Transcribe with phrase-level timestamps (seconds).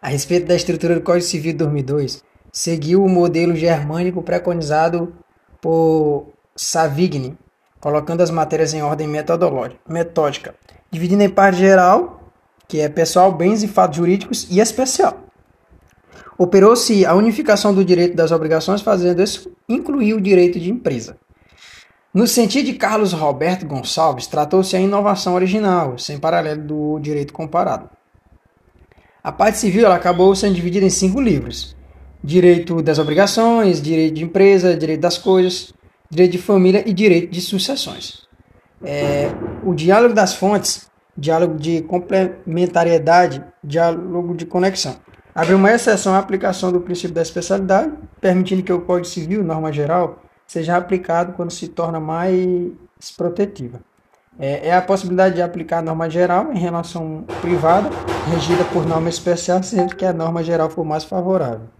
[0.00, 5.14] a respeito da estrutura do Código Civil de 2002, seguiu o modelo germânico preconizado
[5.60, 7.36] por Savigny,
[7.80, 9.08] colocando as matérias em ordem
[9.88, 10.54] metódica,
[10.90, 12.32] dividindo em parte geral,
[12.66, 15.18] que é pessoal, bens e fatos jurídicos, e especial.
[16.38, 21.18] Operou-se a unificação do direito das obrigações, fazendo isso incluir o direito de empresa.
[22.12, 27.90] No sentido de Carlos Roberto Gonçalves, tratou-se a inovação original, sem paralelo do direito comparado.
[29.22, 31.76] A parte civil ela acabou sendo dividida em cinco livros:
[32.24, 35.74] Direito das obrigações, Direito de empresa, Direito das coisas,
[36.10, 38.26] Direito de família e Direito de sucessões.
[38.82, 39.30] É,
[39.62, 44.96] o diálogo das fontes, diálogo de complementariedade, diálogo de conexão.
[45.34, 49.70] Abre uma exceção à aplicação do princípio da especialidade, permitindo que o Código Civil, norma
[49.72, 52.72] geral, seja aplicado quando se torna mais
[53.16, 53.80] protetiva.
[54.40, 57.90] É, é a possibilidade de aplicar a norma geral em relação privada,
[58.32, 61.79] regida por norma especial, sendo que a norma geral for mais favorável.